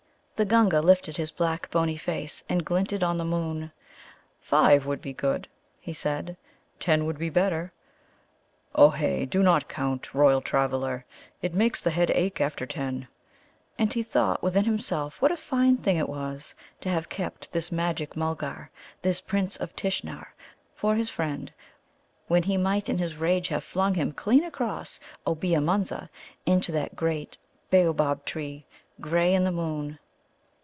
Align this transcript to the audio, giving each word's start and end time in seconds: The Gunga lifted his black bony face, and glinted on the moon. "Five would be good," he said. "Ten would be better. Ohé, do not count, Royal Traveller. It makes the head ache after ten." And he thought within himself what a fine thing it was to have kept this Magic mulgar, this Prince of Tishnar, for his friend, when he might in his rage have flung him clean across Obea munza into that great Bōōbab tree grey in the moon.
The 0.35 0.45
Gunga 0.45 0.81
lifted 0.81 1.17
his 1.17 1.29
black 1.29 1.69
bony 1.69 1.95
face, 1.97 2.43
and 2.49 2.65
glinted 2.65 3.03
on 3.03 3.19
the 3.19 3.23
moon. 3.23 3.71
"Five 4.39 4.87
would 4.87 4.99
be 4.99 5.13
good," 5.13 5.47
he 5.79 5.93
said. 5.93 6.35
"Ten 6.79 7.05
would 7.05 7.19
be 7.19 7.29
better. 7.29 7.71
Ohé, 8.73 9.29
do 9.29 9.43
not 9.43 9.69
count, 9.69 10.15
Royal 10.15 10.41
Traveller. 10.41 11.05
It 11.43 11.53
makes 11.53 11.79
the 11.79 11.91
head 11.91 12.09
ache 12.15 12.41
after 12.41 12.65
ten." 12.65 13.07
And 13.77 13.93
he 13.93 14.01
thought 14.01 14.41
within 14.41 14.65
himself 14.65 15.21
what 15.21 15.31
a 15.31 15.37
fine 15.37 15.77
thing 15.77 15.97
it 15.97 16.09
was 16.09 16.55
to 16.79 16.89
have 16.89 17.07
kept 17.07 17.51
this 17.51 17.71
Magic 17.71 18.15
mulgar, 18.17 18.71
this 19.03 19.21
Prince 19.21 19.57
of 19.57 19.75
Tishnar, 19.75 20.33
for 20.73 20.95
his 20.95 21.11
friend, 21.11 21.53
when 22.27 22.41
he 22.41 22.57
might 22.57 22.89
in 22.89 22.97
his 22.97 23.17
rage 23.17 23.49
have 23.49 23.63
flung 23.63 23.93
him 23.93 24.11
clean 24.11 24.43
across 24.43 24.99
Obea 25.27 25.61
munza 25.61 26.09
into 26.47 26.71
that 26.71 26.95
great 26.95 27.37
Bōōbab 27.71 28.25
tree 28.25 28.65
grey 28.99 29.35
in 29.35 29.43
the 29.43 29.51
moon. 29.51 29.99